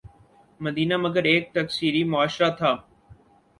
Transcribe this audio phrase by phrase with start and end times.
[0.59, 2.71] مدینہ مگر ایک تکثیری معاشرہ تھا۔